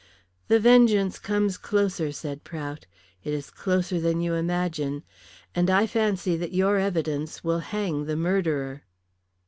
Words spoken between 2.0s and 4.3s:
said Prout; "it is closer than